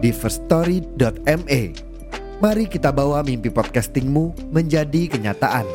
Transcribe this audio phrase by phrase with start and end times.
[0.00, 1.62] di firststory.me.
[2.40, 5.68] Mari kita bawa mimpi podcastingmu menjadi kenyataan.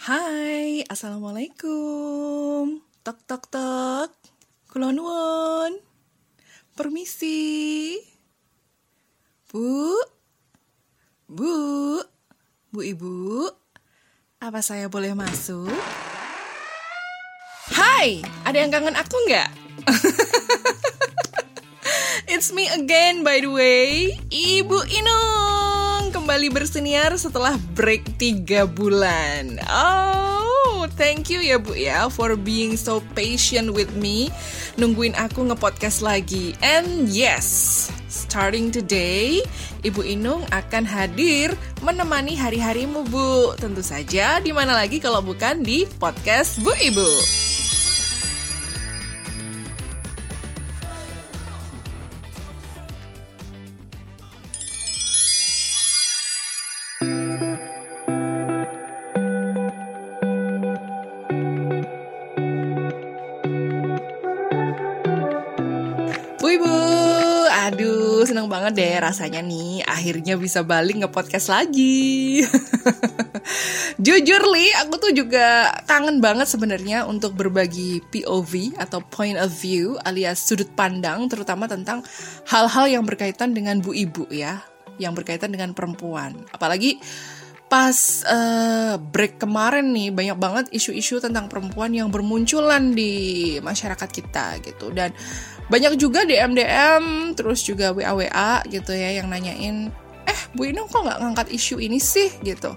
[0.00, 4.08] Hai, Assalamualaikum Tok tok tok
[4.72, 5.76] Kulonwon
[6.72, 8.00] Permisi
[9.52, 10.00] Bu
[11.28, 11.52] Bu
[12.72, 13.44] Bu ibu
[14.40, 15.68] Apa saya boleh masuk?
[17.76, 19.59] Hai, ada yang kangen aku nggak?
[22.32, 24.14] It's me again by the way.
[24.30, 29.58] Ibu Inung Kembali berseniar setelah break 3 bulan.
[29.66, 34.30] Oh, thank you ya Bu ya For being so patient with me.
[34.78, 36.54] Nungguin aku ngepodcast lagi.
[36.62, 39.42] And yes, starting today
[39.86, 43.54] Ibu Inung akan hadir menemani hari-harimu Bu.
[43.58, 47.10] Tentu saja di mana lagi kalau bukan di podcast Bu Ibu
[68.50, 72.42] seneng banget deh rasanya nih akhirnya bisa balik nge-podcast lagi.
[74.04, 79.94] Jujur li, aku tuh juga kangen banget sebenarnya untuk berbagi POV atau point of view
[80.02, 82.02] alias sudut pandang terutama tentang
[82.50, 84.66] hal-hal yang berkaitan dengan Bu Ibu ya,
[84.98, 86.34] yang berkaitan dengan perempuan.
[86.50, 86.98] Apalagi
[87.70, 94.58] pas eh, break kemarin nih banyak banget isu-isu tentang perempuan yang bermunculan di masyarakat kita
[94.58, 95.14] gitu dan
[95.70, 97.04] banyak juga DM DM
[97.38, 99.94] terus juga WA WA gitu ya yang nanyain
[100.30, 102.30] eh Bu Inung kok nggak ngangkat isu ini sih?
[102.46, 102.74] gitu.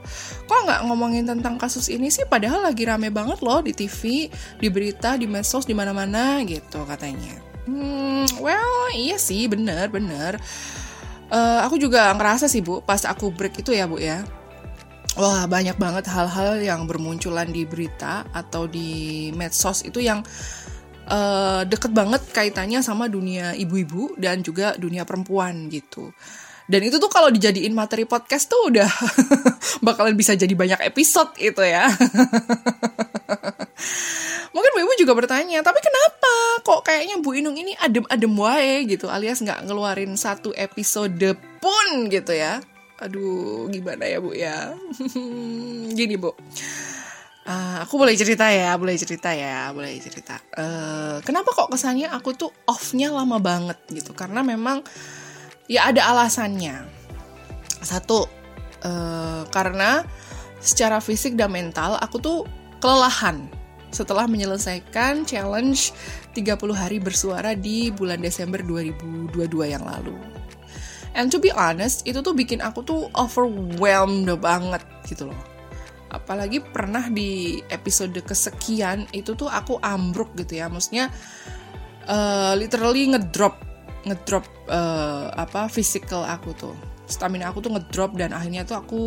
[0.50, 2.26] Kok nggak ngomongin tentang kasus ini sih?
[2.26, 7.38] Padahal lagi rame banget loh di TV di berita di medsos di mana-mana gitu katanya.
[7.70, 10.42] Hmm well iya sih bener bener.
[11.34, 14.26] Eh, aku juga ngerasa sih Bu pas aku break itu ya Bu ya.
[15.14, 20.26] Wah banyak banget hal-hal yang bermunculan di berita atau di medsos itu yang
[21.08, 26.12] uh, deket banget kaitannya sama dunia ibu-ibu dan juga dunia perempuan gitu.
[26.64, 28.88] Dan itu tuh kalau dijadiin materi podcast tuh udah
[29.86, 31.92] bakalan bisa jadi banyak episode itu ya.
[34.54, 39.10] Mungkin Bu Ibu juga bertanya, tapi kenapa kok kayaknya Bu Inung ini adem-adem wae gitu,
[39.10, 42.62] alias nggak ngeluarin satu episode pun gitu ya.
[43.02, 44.78] Aduh, gimana ya Bu ya?
[45.98, 46.38] Gini Bu,
[47.44, 50.40] Uh, aku boleh cerita ya, boleh cerita ya, boleh cerita.
[50.56, 54.16] Uh, kenapa kok kesannya aku tuh off-nya lama banget gitu?
[54.16, 54.80] Karena memang
[55.68, 56.88] ya ada alasannya.
[57.84, 58.32] Satu,
[58.88, 60.08] uh, karena
[60.64, 62.40] secara fisik dan mental aku tuh
[62.80, 63.52] kelelahan
[63.92, 65.92] setelah menyelesaikan challenge
[66.32, 69.36] 30 hari bersuara di bulan Desember 2022
[69.68, 70.16] yang lalu.
[71.12, 75.53] And to be honest, itu tuh bikin aku tuh overwhelmed banget gitu loh
[76.14, 80.70] apalagi pernah di episode kesekian itu tuh aku ambruk gitu ya.
[80.70, 81.10] Maksudnya
[82.08, 83.58] uh, literally ngedrop
[84.04, 86.76] ngedrop uh, apa physical aku tuh.
[87.10, 89.02] Stamina aku tuh ngedrop dan akhirnya tuh aku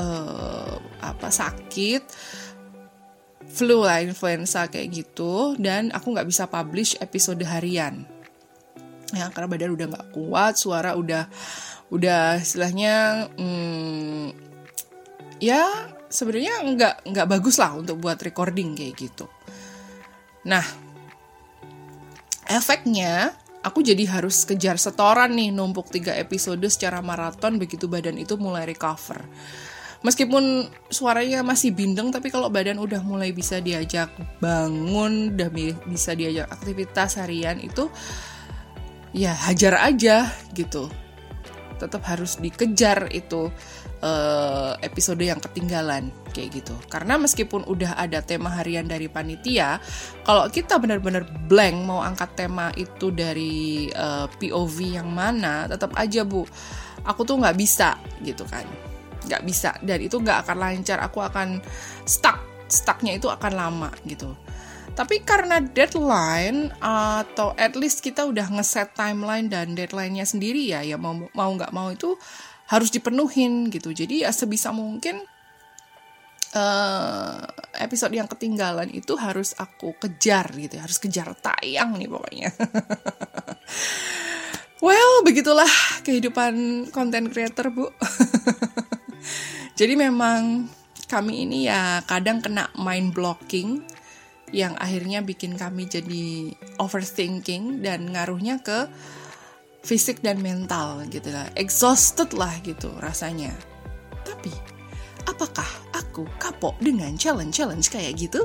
[0.00, 2.02] uh, apa sakit.
[3.48, 5.54] Flu lah influenza kayak gitu.
[5.60, 8.08] Dan aku nggak bisa publish episode harian.
[9.12, 11.28] Ya karena badan udah nggak kuat suara udah
[11.88, 14.36] udah istilahnya hmm,
[15.40, 15.64] ya
[16.08, 19.28] sebenarnya nggak nggak bagus lah untuk buat recording kayak gitu.
[20.48, 20.64] Nah,
[22.48, 28.40] efeknya aku jadi harus kejar setoran nih numpuk tiga episode secara maraton begitu badan itu
[28.40, 29.24] mulai recover.
[29.98, 35.50] Meskipun suaranya masih bindeng tapi kalau badan udah mulai bisa diajak bangun, udah
[35.90, 37.90] bisa diajak aktivitas harian itu
[39.10, 40.86] ya hajar aja gitu.
[41.82, 43.50] Tetap harus dikejar itu
[44.02, 46.74] uh, episode yang ketinggalan kayak gitu.
[46.86, 49.82] Karena meskipun udah ada tema harian dari panitia,
[50.22, 56.22] kalau kita benar-benar blank mau angkat tema itu dari uh, POV yang mana, tetap aja
[56.22, 56.46] bu,
[57.02, 58.66] aku tuh nggak bisa gitu kan,
[59.26, 60.98] nggak bisa dan itu nggak akan lancar.
[61.02, 61.58] Aku akan
[62.06, 62.38] stuck,
[62.70, 64.30] stucknya itu akan lama gitu.
[64.98, 70.98] Tapi karena deadline atau at least kita udah ngeset timeline dan deadline-nya sendiri ya, ya
[70.98, 72.18] mau mau nggak mau itu
[72.68, 73.90] harus dipenuhin gitu.
[73.92, 75.24] Jadi ya sebisa mungkin
[76.52, 77.40] uh,
[77.80, 80.84] episode yang ketinggalan itu harus aku kejar gitu, ya.
[80.84, 82.50] harus kejar tayang nih pokoknya.
[84.84, 85.70] well, begitulah
[86.04, 87.88] kehidupan content creator bu.
[89.78, 90.68] Jadi memang
[91.08, 93.80] kami ini ya kadang kena mind blocking
[94.52, 98.88] yang akhirnya bikin kami jadi overthinking dan ngaruhnya ke
[99.88, 101.48] fisik dan mental gitu lah.
[101.56, 103.56] Exhausted lah gitu rasanya.
[104.20, 104.52] Tapi
[105.24, 105.64] apakah
[105.96, 108.44] aku kapok dengan challenge-challenge kayak gitu?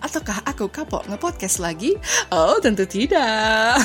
[0.00, 1.92] Ataukah aku kapok nge-podcast lagi?
[2.32, 3.76] Oh, tentu tidak.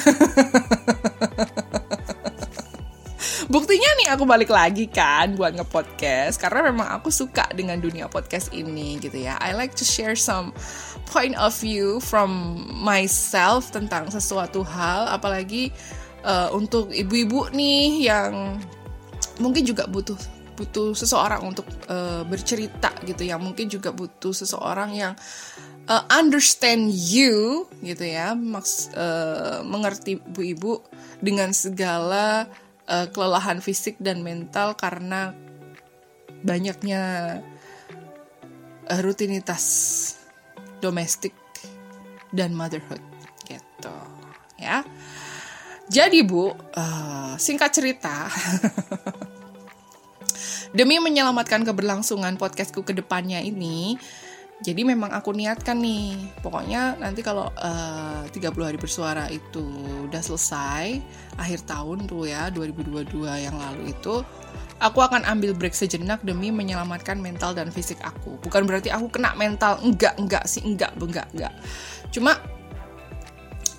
[3.51, 8.55] Buktinya nih aku balik lagi kan buat nge-podcast karena memang aku suka dengan dunia podcast
[8.55, 9.35] ini gitu ya.
[9.43, 10.55] I like to share some
[11.11, 12.31] point of view from
[12.71, 15.75] myself tentang sesuatu hal apalagi
[16.23, 18.57] uh, untuk ibu-ibu nih yang
[19.39, 20.17] mungkin juga butuh
[20.53, 23.37] butuh seseorang untuk uh, bercerita gitu ya.
[23.41, 25.13] Mungkin juga butuh seseorang yang
[25.89, 28.37] uh, understand you gitu ya.
[28.37, 30.81] Maks uh, mengerti ibu-ibu
[31.19, 32.47] dengan segala
[32.85, 35.33] uh, kelelahan fisik dan mental karena
[36.43, 37.39] banyaknya
[38.99, 39.63] rutinitas
[40.83, 41.31] domestik
[42.35, 42.99] dan motherhood
[43.47, 43.95] gitu
[44.59, 44.83] ya.
[45.91, 48.31] Jadi Bu, uh, singkat cerita
[50.77, 53.99] demi menyelamatkan keberlangsungan podcastku ke depannya ini,
[54.63, 59.59] jadi memang aku niatkan nih, pokoknya nanti kalau uh, 30 hari bersuara itu
[60.07, 61.03] udah selesai,
[61.35, 64.23] akhir tahun tuh ya, 2022 yang lalu itu,
[64.79, 68.39] aku akan ambil break sejenak demi menyelamatkan mental dan fisik aku.
[68.39, 71.53] Bukan berarti aku kena mental, enggak, enggak sih, enggak, enggak, enggak.
[72.15, 72.39] Cuma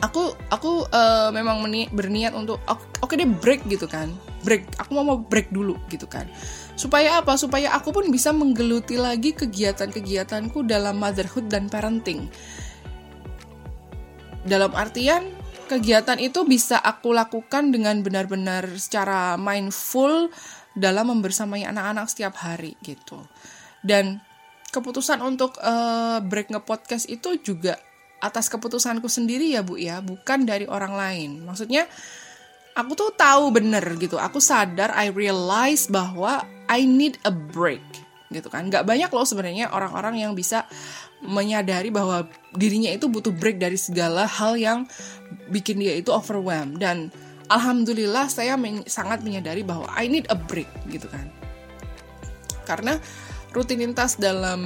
[0.00, 1.62] aku aku uh, memang
[1.92, 4.10] berniat untuk oke okay deh break gitu kan.
[4.42, 6.26] Break aku mau mau break dulu gitu kan.
[6.74, 7.38] Supaya apa?
[7.38, 12.26] Supaya aku pun bisa menggeluti lagi kegiatan-kegiatanku dalam motherhood dan parenting.
[14.44, 15.30] Dalam artian
[15.70, 20.28] kegiatan itu bisa aku lakukan dengan benar-benar secara mindful
[20.76, 23.22] dalam membersamai anak-anak setiap hari gitu.
[23.80, 24.20] Dan
[24.74, 27.78] keputusan untuk uh, break nge-podcast itu juga
[28.24, 30.00] atas keputusanku sendiri ya bu ya.
[30.00, 31.30] Bukan dari orang lain.
[31.44, 31.84] Maksudnya
[32.72, 34.16] aku tuh tahu bener gitu.
[34.16, 37.84] Aku sadar I realize bahwa I need a break
[38.32, 38.72] gitu kan.
[38.72, 40.66] Nggak banyak loh sebenarnya orang-orang yang bisa
[41.24, 44.88] menyadari bahwa dirinya itu butuh break dari segala hal yang
[45.48, 46.80] bikin dia itu overwhelmed.
[46.80, 47.12] Dan
[47.52, 51.28] alhamdulillah saya men sangat menyadari bahwa I need a break gitu kan.
[52.64, 52.96] Karena
[53.54, 54.60] rutinitas dalam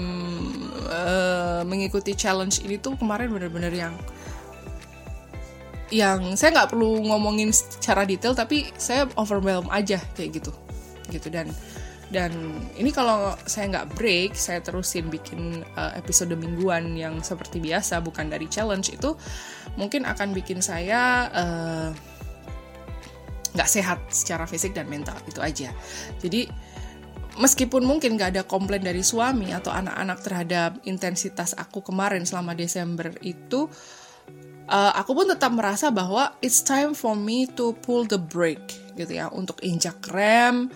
[0.88, 3.94] uh, mengikuti challenge ini tuh kemarin bener-bener yang
[5.88, 10.52] yang saya nggak perlu ngomongin secara detail tapi saya overwhelm aja kayak gitu
[11.08, 11.28] gitu.
[11.32, 11.52] Dan
[12.08, 12.32] dan
[12.80, 18.32] ini kalau saya nggak break saya terusin bikin uh, episode mingguan yang seperti biasa bukan
[18.32, 19.12] dari challenge itu
[19.76, 21.28] mungkin akan bikin saya
[23.52, 25.68] nggak uh, sehat secara fisik dan mental itu aja.
[26.20, 26.48] Jadi
[27.38, 33.14] meskipun mungkin gak ada komplain dari suami atau anak-anak terhadap intensitas aku kemarin selama Desember
[33.22, 33.70] itu,
[34.68, 39.16] uh, aku pun tetap merasa bahwa it's time for me to pull the brake gitu
[39.16, 40.68] ya untuk injak rem,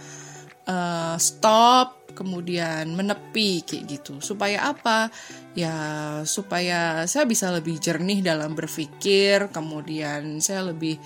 [0.71, 4.23] uh, stop, kemudian menepi kayak gitu.
[4.23, 5.11] Supaya apa?
[5.59, 5.75] Ya
[6.25, 10.97] supaya saya bisa lebih jernih dalam berpikir, kemudian saya lebih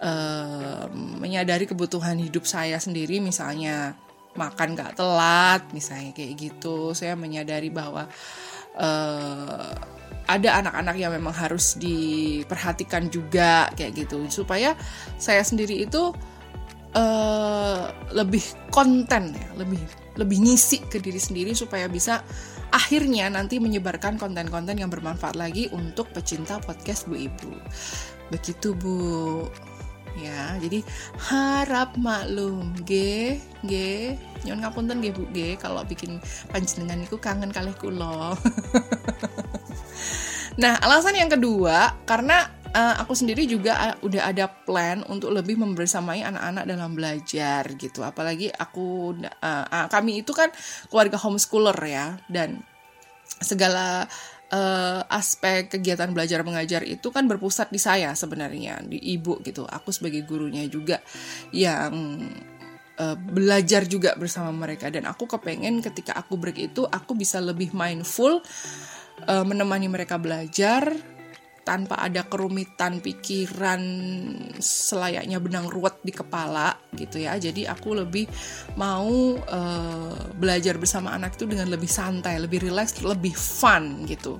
[0.00, 3.94] uh, menyadari kebutuhan hidup saya sendiri misalnya
[4.36, 6.92] makan gak telat misalnya kayak gitu.
[6.92, 8.06] Saya menyadari bahwa
[8.78, 9.72] uh,
[10.26, 14.28] ada anak-anak yang memang harus diperhatikan juga kayak gitu.
[14.30, 14.76] Supaya
[15.16, 16.12] saya sendiri itu
[16.96, 19.80] uh, lebih konten ya lebih
[20.16, 22.24] lebih ngisi ke diri sendiri supaya bisa
[22.72, 27.52] akhirnya nanti menyebarkan konten-konten yang bermanfaat lagi untuk pecinta podcast Bu Ibu.
[28.32, 28.96] Begitu Bu
[30.16, 30.80] ya jadi
[31.20, 32.72] harap maklum.
[32.82, 32.92] G
[33.64, 33.72] g.
[34.48, 36.18] Nyon ngapunten g bu g kalau bikin
[36.48, 38.32] panjenengan itu kangen kali kulo
[40.62, 45.56] nah alasan yang kedua karena uh, aku sendiri juga uh, udah ada plan untuk lebih
[45.56, 48.04] membersamai anak-anak dalam belajar gitu.
[48.04, 50.52] Apalagi aku uh, kami itu kan
[50.92, 52.60] keluarga homeschooler ya dan
[53.40, 54.06] segala
[54.52, 59.66] uh, aspek kegiatan belajar mengajar itu kan berpusat di saya sebenarnya di ibu gitu.
[59.66, 61.02] Aku sebagai gurunya juga
[61.50, 62.22] yang
[63.00, 64.92] uh, belajar juga bersama mereka.
[64.92, 68.42] Dan aku kepengen ketika aku break itu aku bisa lebih mindful
[69.26, 71.15] uh, menemani mereka belajar
[71.66, 73.82] tanpa ada kerumitan pikiran
[74.62, 77.34] selayaknya benang ruwet di kepala gitu ya.
[77.34, 78.30] Jadi aku lebih
[78.78, 84.38] mau uh, belajar bersama anak itu dengan lebih santai, lebih rileks, lebih fun gitu.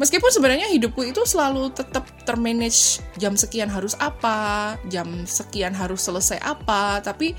[0.00, 6.40] Meskipun sebenarnya hidupku itu selalu tetap termanage jam sekian harus apa, jam sekian harus selesai
[6.40, 7.36] apa, tapi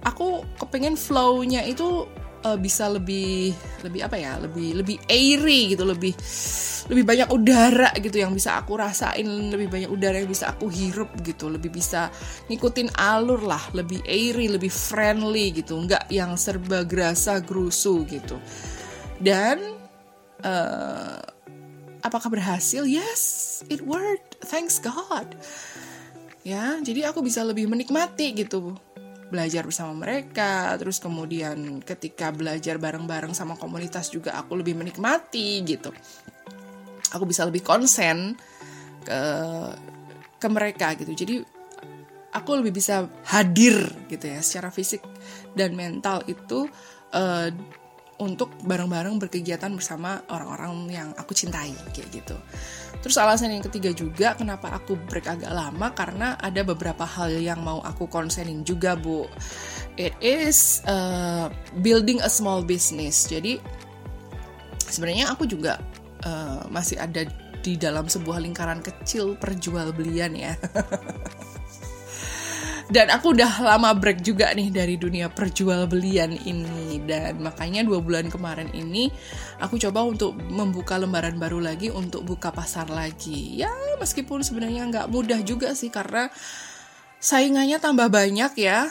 [0.00, 2.08] aku kepengen flow-nya itu
[2.44, 3.52] uh, bisa lebih
[3.84, 4.36] lebih apa ya?
[4.40, 6.12] Lebih lebih airy gitu lebih
[6.90, 11.12] lebih banyak udara gitu yang bisa aku rasain lebih banyak udara yang bisa aku hirup
[11.22, 12.10] gitu lebih bisa
[12.50, 18.40] ngikutin alur lah lebih airy lebih friendly gitu nggak yang serba gerasa gerusu gitu.
[19.20, 19.60] Dan
[20.42, 21.22] uh,
[22.02, 22.88] apakah berhasil?
[22.88, 24.40] Yes it worked.
[24.42, 25.36] Thanks God.
[26.42, 28.74] Ya jadi aku bisa lebih menikmati gitu
[29.30, 35.94] belajar bersama mereka terus kemudian ketika belajar bareng-bareng sama komunitas juga aku lebih menikmati gitu.
[37.14, 38.34] Aku bisa lebih konsen
[39.06, 39.20] ke
[40.36, 41.14] ke mereka gitu.
[41.14, 41.34] Jadi
[42.30, 45.02] aku lebih bisa hadir gitu ya secara fisik
[45.54, 46.66] dan mental itu
[47.14, 47.48] uh,
[48.20, 52.36] untuk bareng-bareng berkegiatan bersama orang-orang yang aku cintai kayak gitu.
[53.00, 57.64] Terus alasan yang ketiga juga kenapa aku break agak lama karena ada beberapa hal yang
[57.64, 59.24] mau aku konsenin juga bu.
[59.96, 61.48] It is uh,
[61.80, 63.24] building a small business.
[63.24, 63.56] Jadi
[64.84, 65.80] sebenarnya aku juga
[66.28, 67.24] uh, masih ada
[67.60, 70.52] di dalam sebuah lingkaran kecil perjualbelian ya.
[72.90, 76.98] dan aku udah lama break juga nih dari dunia perjualbelian ini.
[77.06, 79.06] Dan makanya dua bulan kemarin ini
[79.62, 83.62] aku coba untuk membuka lembaran baru lagi untuk buka pasar lagi.
[83.62, 83.70] Ya
[84.02, 86.34] meskipun sebenarnya nggak mudah juga sih karena
[87.22, 88.90] saingannya tambah banyak ya.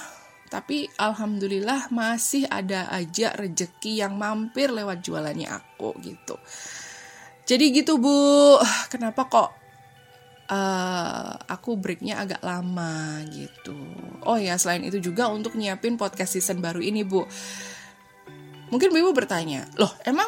[0.50, 6.40] Tapi alhamdulillah masih ada aja rejeki yang mampir lewat jualannya aku gitu.
[7.44, 8.58] Jadi gitu bu.
[8.88, 9.50] Kenapa kok
[10.50, 13.78] uh, aku breaknya agak lama gitu.
[14.26, 17.24] Oh ya, selain itu juga untuk nyiapin podcast season baru ini, Bu.
[18.70, 20.28] Mungkin Bu Ibu bertanya, loh emang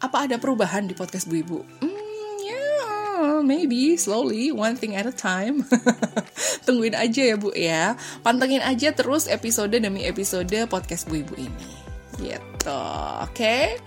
[0.00, 1.58] apa ada perubahan di podcast Bu Ibu?
[1.80, 5.64] Hmm, yeah, maybe slowly, one thing at a time.
[6.68, 7.96] Tungguin aja ya Bu ya.
[8.20, 11.68] Pantengin aja terus episode demi episode podcast Bu Ibu ini.
[12.16, 13.32] Gitu, oke?
[13.32, 13.80] Okay?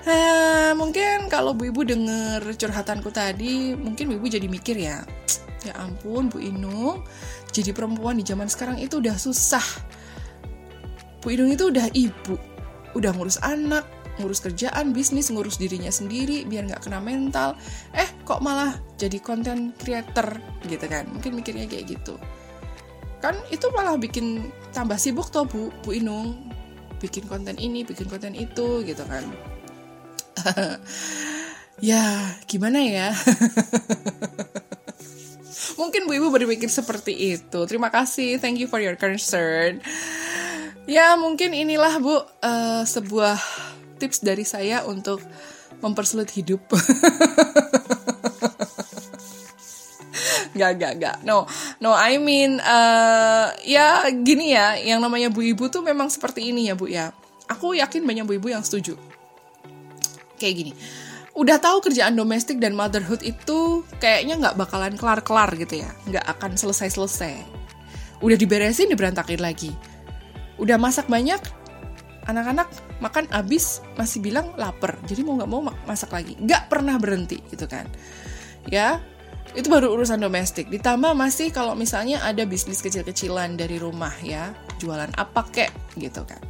[0.00, 5.04] Eh, mungkin kalau Bu Ibu denger curhatanku tadi, mungkin Bu Ibu jadi mikir ya,
[5.60, 7.04] ya ampun Bu Inung,
[7.52, 9.64] jadi perempuan di zaman sekarang itu udah susah.
[11.20, 12.40] Bu Inung itu udah ibu,
[12.96, 13.84] udah ngurus anak,
[14.16, 17.52] ngurus kerjaan, bisnis, ngurus dirinya sendiri biar nggak kena mental.
[17.92, 21.12] Eh, kok malah jadi content creator gitu kan?
[21.12, 22.16] Mungkin mikirnya kayak gitu.
[23.20, 26.48] Kan itu malah bikin tambah sibuk toh Bu, Bu Inung.
[27.04, 29.49] Bikin konten ini, bikin konten itu gitu kan
[31.90, 32.02] ya,
[32.46, 33.14] gimana ya?
[35.80, 37.60] Mungkin Bu Ibu berpikir seperti itu.
[37.64, 39.80] Terima kasih, thank you for your concern.
[40.84, 42.24] Ya, mungkin inilah Bu uh,
[42.84, 43.40] sebuah
[44.00, 45.24] tips dari saya untuk
[45.80, 46.60] mempersulit hidup.
[50.60, 51.16] gak, gak, gak.
[51.24, 51.48] No,
[51.80, 56.68] no, I mean, uh, ya gini ya, yang namanya Bu Ibu tuh memang seperti ini
[56.68, 57.08] ya Bu ya.
[57.48, 59.09] Aku yakin banyak Bu Ibu yang setuju
[60.40, 60.72] kayak gini.
[61.36, 65.90] Udah tahu kerjaan domestik dan motherhood itu kayaknya nggak bakalan kelar-kelar gitu ya.
[66.10, 67.44] Nggak akan selesai-selesai.
[68.18, 69.70] Udah diberesin diberantakin lagi.
[70.58, 71.38] Udah masak banyak
[72.26, 72.68] anak-anak
[72.98, 74.98] makan abis masih bilang lapar.
[75.06, 76.34] Jadi mau nggak mau masak lagi.
[76.34, 77.86] Nggak pernah berhenti gitu kan.
[78.66, 78.98] Ya
[79.54, 80.66] itu baru urusan domestik.
[80.66, 84.50] Ditambah masih kalau misalnya ada bisnis kecil-kecilan dari rumah ya
[84.82, 86.42] jualan apa kek gitu kan.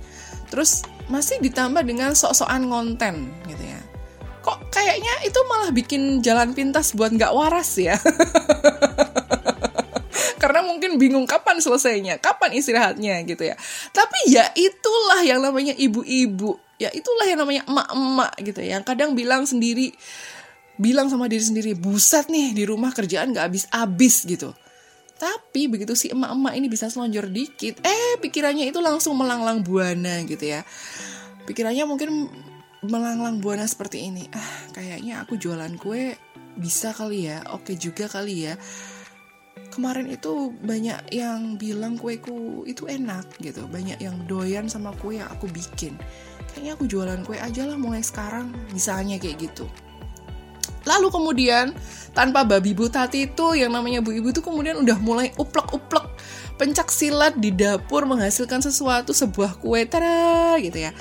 [0.49, 3.80] Terus masih ditambah dengan sok-sokan konten gitu ya
[4.41, 7.97] kok kayaknya itu malah bikin jalan pintas buat nggak waras ya
[10.41, 13.55] karena mungkin bingung kapan selesainya, kapan istirahatnya gitu ya.
[13.93, 18.81] Tapi ya itulah yang namanya ibu-ibu, ya itulah yang namanya emak-emak gitu ya.
[18.81, 19.93] Yang kadang bilang sendiri,
[20.81, 24.57] bilang sama diri sendiri, buset nih di rumah kerjaan nggak habis-habis gitu.
[25.21, 30.49] Tapi begitu si emak-emak ini bisa selonjor dikit, eh pikirannya itu langsung melanglang buana gitu
[30.49, 30.65] ya.
[31.45, 32.33] Pikirannya mungkin
[32.87, 34.25] melanglang buana seperti ini.
[34.33, 36.17] Ah, kayaknya aku jualan kue
[36.57, 38.55] bisa kali ya, oke juga kali ya.
[39.71, 45.31] Kemarin itu banyak yang bilang kueku itu enak gitu, banyak yang doyan sama kue yang
[45.31, 45.95] aku bikin.
[46.51, 49.71] Kayaknya aku jualan kue aja lah mulai sekarang, misalnya kayak gitu.
[50.89, 51.77] Lalu kemudian
[52.17, 56.09] tanpa babi bu tati itu yang namanya bu ibu tuh kemudian udah mulai uplek-uplek
[56.57, 60.93] pencak silat di dapur menghasilkan sesuatu sebuah kue tara gitu ya.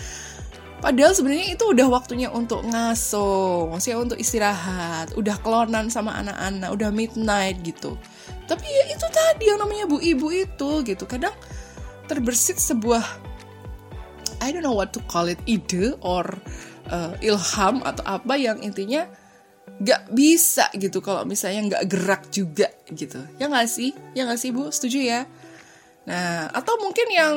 [0.80, 6.90] Padahal sebenarnya itu udah waktunya untuk ngaso, maksudnya untuk istirahat, udah kelonan sama anak-anak, udah
[6.90, 8.00] midnight gitu.
[8.48, 11.04] Tapi ya itu tadi yang namanya bu ibu itu gitu.
[11.04, 11.36] Kadang
[12.08, 13.04] terbersit sebuah
[14.40, 16.24] I don't know what to call it ide or
[16.88, 19.04] uh, ilham atau apa yang intinya
[19.80, 23.20] gak bisa gitu kalau misalnya gak gerak juga gitu.
[23.36, 23.92] Ya gak sih?
[24.16, 24.72] Ya gak sih bu?
[24.72, 25.22] Setuju ya?
[26.08, 27.36] Nah atau mungkin yang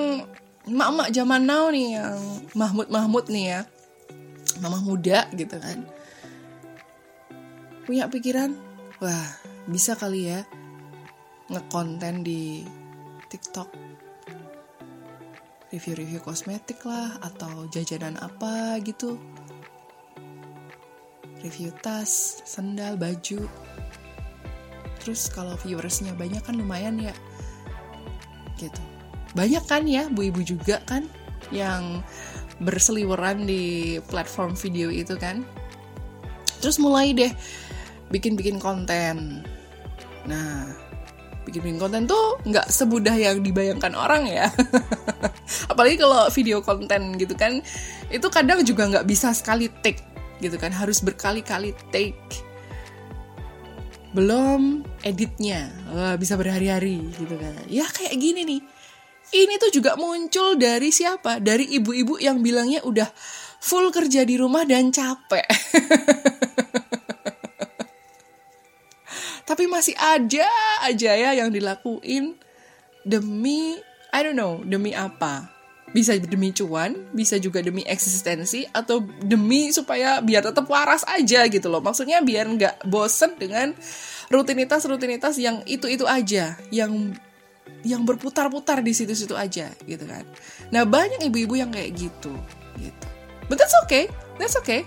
[0.68, 2.20] mak-mak zaman now nih yang
[2.54, 3.60] Mahmud-Mahmud nih ya.
[4.62, 5.82] Mama muda gitu kan.
[7.82, 8.54] Punya pikiran
[9.02, 9.26] wah
[9.66, 10.46] bisa kali ya
[11.50, 12.62] ngekonten di
[13.26, 13.68] TikTok.
[15.72, 19.16] Review-review kosmetik lah atau jajanan apa gitu.
[21.42, 23.48] Review tas, sandal, baju.
[25.02, 27.16] Terus kalau viewersnya banyak kan lumayan ya
[28.62, 28.91] gitu
[29.32, 31.08] banyak kan ya bu ibu juga kan
[31.52, 32.04] yang
[32.62, 35.42] berseliweran di platform video itu kan.
[36.62, 37.32] Terus mulai deh
[38.12, 39.42] bikin-bikin konten.
[40.28, 40.68] Nah
[41.42, 44.46] bikin-bikin konten tuh nggak semudah yang dibayangkan orang ya.
[45.72, 47.58] Apalagi kalau video konten gitu kan
[48.12, 50.04] itu kadang juga nggak bisa sekali take
[50.38, 52.20] gitu kan harus berkali-kali take.
[54.12, 57.56] Belum editnya Wah, bisa berhari-hari gitu kan.
[57.66, 58.60] Ya kayak gini nih
[59.32, 61.40] ini tuh juga muncul dari siapa?
[61.40, 63.08] Dari ibu-ibu yang bilangnya udah
[63.62, 65.48] full kerja di rumah dan capek.
[69.48, 70.48] Tapi masih ada
[70.86, 72.36] aja ya yang dilakuin
[73.04, 73.76] demi
[74.12, 75.48] I don't know, demi apa?
[75.92, 81.68] Bisa demi cuan, bisa juga demi eksistensi atau demi supaya biar tetap waras aja gitu
[81.68, 81.80] loh.
[81.84, 83.72] Maksudnya biar nggak bosen dengan
[84.32, 87.12] rutinitas-rutinitas yang itu-itu aja, yang
[87.82, 90.22] yang berputar-putar di situ-situ aja gitu kan.
[90.70, 92.32] Nah banyak ibu-ibu yang kayak gitu
[92.78, 93.06] gitu.
[93.50, 94.06] But that's okay,
[94.38, 94.86] that's okay.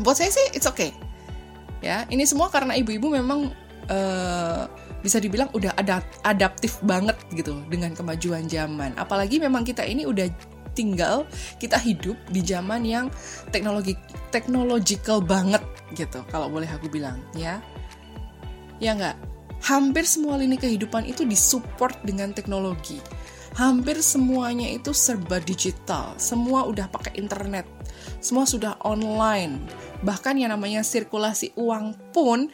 [0.00, 0.92] Buat saya sih it's okay.
[1.80, 3.52] Ya ini semua karena ibu-ibu memang
[3.88, 4.68] uh,
[5.00, 8.92] bisa dibilang udah ada adaptif banget gitu dengan kemajuan zaman.
[9.00, 10.28] Apalagi memang kita ini udah
[10.72, 11.26] tinggal
[11.58, 13.10] kita hidup di zaman yang
[13.50, 13.98] teknologi
[14.30, 15.62] technological banget
[15.98, 17.58] gitu kalau boleh aku bilang ya
[18.78, 19.18] ya nggak
[19.64, 23.00] hampir semua lini kehidupan itu disupport dengan teknologi.
[23.58, 27.66] Hampir semuanya itu serba digital, semua udah pakai internet,
[28.22, 29.58] semua sudah online.
[30.06, 32.46] Bahkan yang namanya sirkulasi uang pun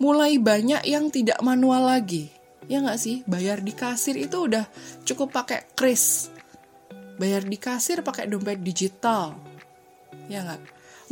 [0.00, 2.32] mulai banyak yang tidak manual lagi.
[2.64, 3.20] Ya nggak sih?
[3.28, 4.64] Bayar di kasir itu udah
[5.04, 6.32] cukup pakai kris.
[7.20, 9.36] Bayar di kasir pakai dompet digital.
[10.32, 10.62] Ya nggak?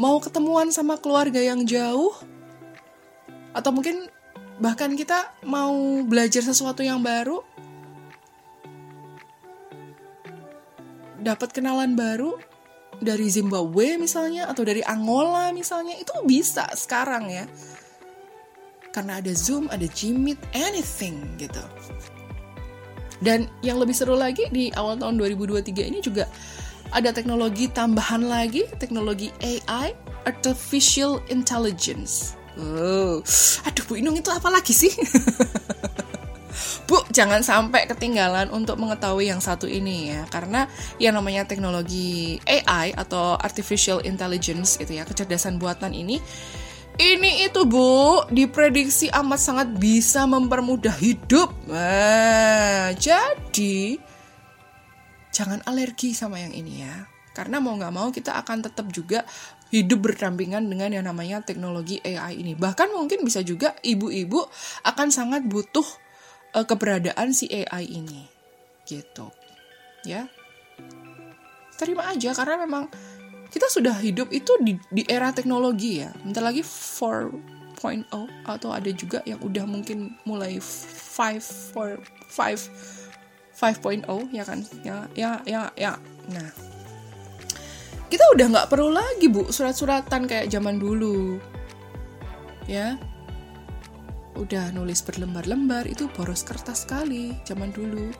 [0.00, 2.16] Mau ketemuan sama keluarga yang jauh?
[3.52, 4.08] Atau mungkin
[4.60, 5.72] bahkan kita mau
[6.04, 7.40] belajar sesuatu yang baru
[11.22, 12.36] dapat kenalan baru
[12.98, 17.46] dari Zimbabwe misalnya atau dari Angola misalnya itu bisa sekarang ya
[18.92, 21.64] karena ada Zoom, ada Gmeet, anything gitu.
[23.24, 26.28] Dan yang lebih seru lagi di awal tahun 2023 ini juga
[26.92, 29.96] ada teknologi tambahan lagi, teknologi AI,
[30.28, 32.36] artificial intelligence.
[32.60, 33.24] Oh,
[33.64, 34.92] aduh Bu Inung itu apa lagi sih?
[36.84, 40.68] Bu, jangan sampai ketinggalan untuk mengetahui yang satu ini ya, karena
[41.00, 46.20] yang namanya teknologi AI atau artificial intelligence gitu ya, kecerdasan buatan ini
[47.00, 51.48] ini itu Bu, diprediksi amat sangat bisa mempermudah hidup.
[51.64, 53.96] Nah, jadi
[55.32, 57.08] jangan alergi sama yang ini ya.
[57.32, 59.24] Karena mau nggak mau kita akan tetap juga
[59.72, 62.52] hidup berdampingan dengan yang namanya teknologi AI ini.
[62.52, 64.44] Bahkan mungkin bisa juga ibu-ibu
[64.84, 65.84] akan sangat butuh
[66.52, 68.28] uh, keberadaan si AI ini.
[68.84, 69.32] Gitu.
[70.04, 70.28] Ya.
[71.80, 72.92] Terima aja karena memang
[73.48, 76.12] kita sudah hidup itu di, di era teknologi ya.
[76.20, 77.32] Bentar lagi 4.0
[78.44, 81.96] atau ada juga yang udah mungkin mulai 5 4
[82.28, 84.60] 5 5.0 ya kan.
[84.84, 85.96] Ya ya ya ya.
[86.28, 86.48] Nah,
[88.12, 91.40] kita udah nggak perlu lagi bu surat-suratan kayak zaman dulu.
[92.68, 93.00] Ya.
[94.36, 98.12] Udah nulis berlembar-lembar itu boros kertas sekali zaman dulu.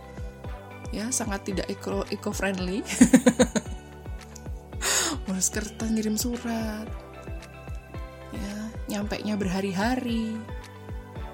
[0.97, 2.81] Ya sangat tidak eco eco friendly
[5.29, 6.89] boros kertas ngirim surat.
[8.33, 8.57] Ya
[8.97, 10.41] nyampe nya berhari-hari.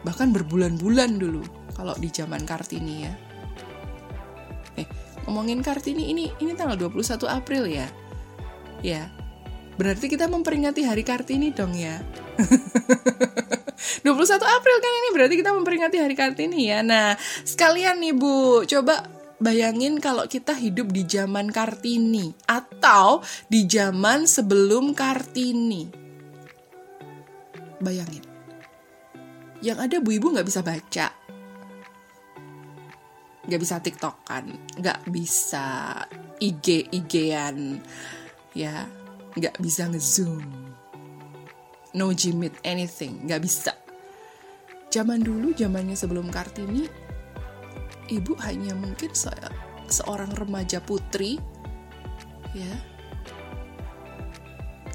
[0.02, 1.46] Bahkan berbulan-bulan dulu
[1.78, 3.14] kalau di zaman kartini ya.
[4.82, 4.86] Eh
[5.30, 7.86] ngomongin kartini ini ini tanggal 21 April ya
[8.78, 9.10] Ya,
[9.74, 11.98] berarti kita memperingati Hari Kartini dong ya.
[14.02, 16.82] 21 April kan ini berarti kita memperingati Hari Kartini ya.
[16.82, 17.14] Nah,
[17.46, 19.06] sekalian nih Bu, coba
[19.38, 25.86] bayangin kalau kita hidup di zaman Kartini atau di zaman sebelum Kartini.
[27.78, 28.26] Bayangin.
[29.58, 31.10] Yang ada bu ibu nggak bisa baca,
[33.46, 35.98] nggak bisa tiktokan, nggak bisa
[36.38, 37.82] IG IG-an,
[38.58, 38.90] ya,
[39.38, 40.42] nggak bisa ngezoom,
[41.94, 43.70] no Gmeet anything, nggak bisa.
[44.90, 46.90] Zaman dulu, zamannya sebelum Kartini,
[48.10, 49.30] ibu hanya mungkin se
[49.86, 51.38] seorang remaja putri,
[52.50, 52.74] ya,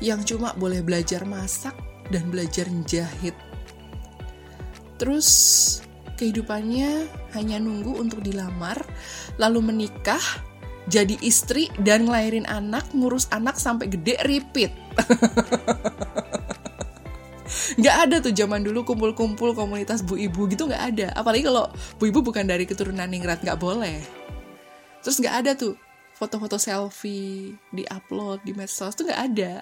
[0.04, 1.74] yang cuma boleh belajar masak
[2.12, 3.38] dan belajar jahit.
[5.00, 5.30] Terus
[6.20, 8.78] kehidupannya hanya nunggu untuk dilamar,
[9.40, 10.22] lalu menikah,
[10.92, 14.72] jadi istri dan ngelahirin anak, ngurus anak sampai gede repeat.
[17.84, 21.08] Gak ada tuh zaman dulu kumpul-kumpul komunitas bu ibu gitu gak ada.
[21.14, 21.70] Apalagi kalau
[22.02, 24.02] bu ibu bukan dari keturunan ningrat gak boleh.
[25.06, 25.78] Terus gak ada tuh
[26.18, 29.62] foto-foto selfie di upload di medsos tuh gak ada.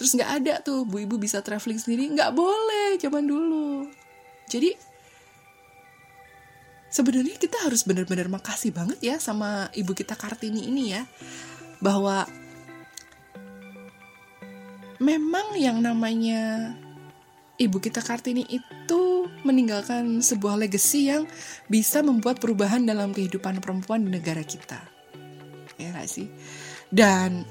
[0.00, 3.88] Terus gak ada tuh bu ibu bisa traveling sendiri gak boleh zaman dulu.
[4.48, 4.93] Jadi
[6.94, 11.02] sebenarnya kita harus benar-benar makasih banget ya sama ibu kita Kartini ini ya
[11.82, 12.22] bahwa
[15.02, 16.70] memang yang namanya
[17.58, 21.26] ibu kita Kartini itu meninggalkan sebuah legacy yang
[21.66, 24.78] bisa membuat perubahan dalam kehidupan perempuan di negara kita.
[25.74, 26.30] Ya gak sih?
[26.94, 27.42] Dan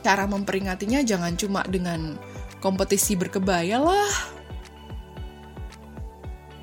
[0.00, 2.16] cara memperingatinya jangan cuma dengan
[2.64, 4.39] kompetisi berkebaya lah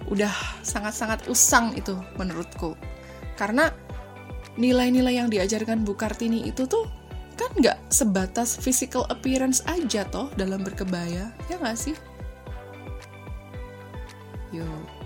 [0.08, 0.32] udah
[0.64, 2.76] sangat-sangat usang itu menurutku.
[3.36, 3.70] Karena
[4.58, 6.88] nilai-nilai yang diajarkan Bu Kartini itu tuh
[7.38, 11.96] kan nggak sebatas physical appearance aja toh dalam berkebaya ya nggak sih?
[14.56, 14.98] Yuk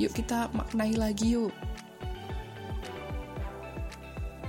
[0.00, 1.52] yuk kita maknai lagi yuk.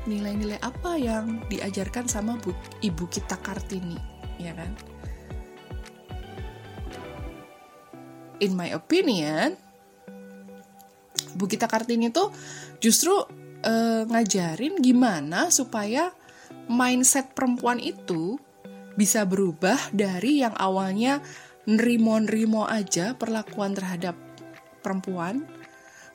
[0.05, 2.53] Nilai-nilai apa yang diajarkan sama bu,
[2.85, 3.97] ibu kita Kartini
[4.37, 4.71] ya kan?
[8.39, 9.64] In my opinion
[11.35, 12.31] Bu Gita Kartini tuh
[12.79, 16.09] justru uh, ngajarin gimana supaya
[16.71, 18.39] mindset perempuan itu
[18.95, 21.19] bisa berubah dari yang awalnya
[21.67, 24.15] nerimo-nerimo aja perlakuan terhadap
[24.79, 25.43] perempuan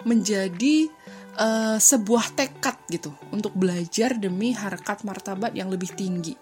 [0.06, 0.88] menjadi
[1.37, 6.38] uh, sebuah tekad gitu untuk belajar demi harkat martabat yang lebih tinggi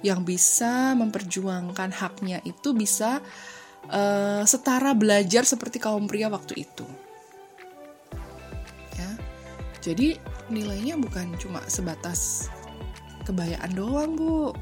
[0.00, 3.20] yang bisa memperjuangkan haknya itu bisa
[3.90, 6.86] uh, setara belajar seperti kaum pria waktu itu.
[9.82, 10.14] Jadi
[10.46, 12.46] nilainya bukan cuma sebatas
[13.26, 14.54] kebayaan doang bu.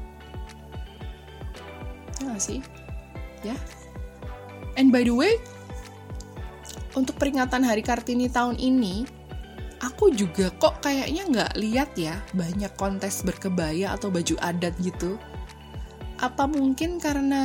[2.17, 2.59] Ya gak sih?
[3.45, 3.57] Ya.
[4.77, 5.37] And by the way,
[6.97, 9.05] untuk peringatan Hari Kartini tahun ini,
[9.81, 15.17] aku juga kok kayaknya nggak lihat ya banyak kontes berkebaya atau baju adat gitu.
[16.21, 17.41] Apa mungkin karena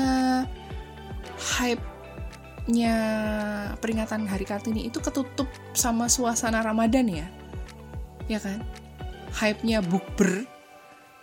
[1.56, 2.96] hype-nya
[3.80, 7.26] peringatan Hari Kartini itu ketutup sama suasana Ramadan ya?
[8.26, 8.62] Ya kan?
[9.36, 10.46] Hype-nya bukber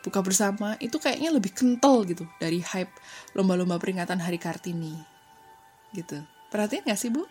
[0.04, 2.92] buka bersama itu kayaknya lebih kental gitu dari hype
[3.34, 4.94] lomba-lomba peringatan Hari Kartini.
[5.96, 6.20] Gitu.
[6.52, 7.24] Perhatian gak sih bu?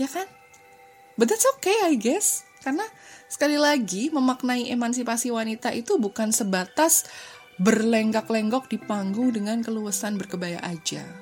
[0.00, 0.24] Ya kan?
[1.20, 2.48] But that's okay I guess.
[2.64, 2.86] Karena
[3.28, 7.04] sekali lagi memaknai emansipasi wanita itu bukan sebatas
[7.60, 11.21] berlenggak-lenggok di panggung dengan keluasan berkebaya aja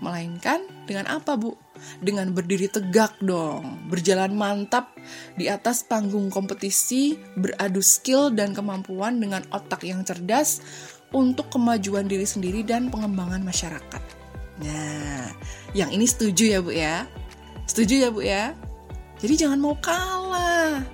[0.00, 1.54] melainkan dengan apa bu
[2.00, 4.92] dengan berdiri tegak dong, berjalan mantap
[5.36, 10.60] di atas panggung kompetisi, beradu skill dan kemampuan dengan otak yang cerdas
[11.10, 14.02] untuk kemajuan diri sendiri dan pengembangan masyarakat.
[14.60, 15.32] Nah,
[15.72, 17.08] yang ini setuju ya Bu ya?
[17.64, 18.52] Setuju ya Bu ya?
[19.20, 20.84] Jadi jangan mau kalah.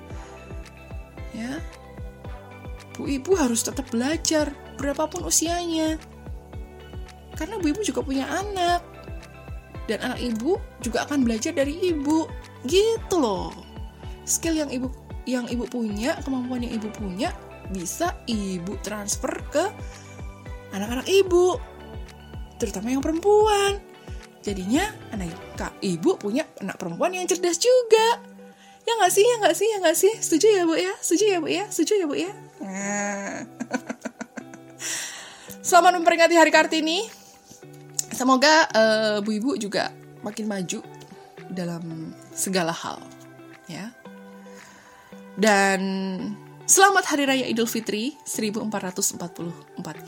[1.35, 1.59] Ya.
[2.97, 6.01] Bu Ibu harus tetap belajar berapapun usianya.
[7.37, 8.96] Karena Bu Ibu juga punya anak
[9.87, 12.27] dan anak ibu juga akan belajar dari ibu.
[12.67, 13.55] Gitu loh.
[14.27, 14.91] Skill yang ibu
[15.27, 17.35] yang ibu punya kemampuan yang ibu punya
[17.75, 19.65] bisa ibu transfer ke
[20.75, 21.59] anak-anak ibu.
[22.59, 23.79] Terutama yang perempuan.
[24.43, 28.23] Jadinya anak kak ibu punya anak perempuan yang cerdas juga.
[28.87, 30.13] Ya nggak sih ya nggak sih ya nggak sih?
[30.23, 30.95] Setuju ya bu ya?
[31.03, 31.65] Setuju ya bu ya?
[31.67, 32.33] Setuju ya bu ya?
[32.63, 33.43] Nah.
[35.67, 37.26] Selamat memperingati Hari Kartini
[38.17, 39.93] semoga uh, bu ibu juga
[40.25, 40.81] makin maju
[41.53, 42.99] dalam segala hal
[43.69, 43.93] ya.
[45.37, 45.81] Dan
[46.67, 49.23] Selamat Hari Raya Idul Fitri 1444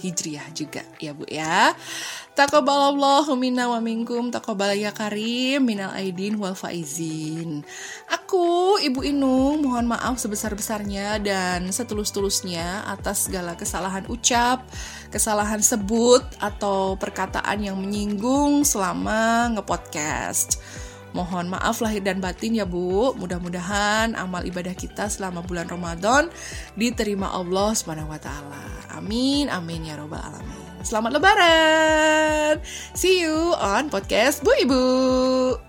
[0.03, 1.71] Hijriah juga ya Bu ya.
[2.35, 7.63] Taqabbalallahu minna wa minkum taqabbal ya karim minal aidin wal faizin.
[8.11, 14.67] Aku Ibu Inung mohon maaf sebesar-besarnya dan setulus-tulusnya atas segala kesalahan ucap,
[15.15, 20.59] kesalahan sebut atau perkataan yang menyinggung selama ngepodcast.
[21.17, 23.17] Mohon maaf lahir dan batin ya Bu.
[23.17, 26.29] Mudah-mudahan amal ibadah kita selama bulan Ramadan
[26.77, 28.13] diterima Allah Subhanahu.
[28.93, 30.69] Amin amin ya robbal alamin.
[30.83, 32.63] Selamat lebaran.
[32.95, 35.68] See you on podcast Bu Ibu.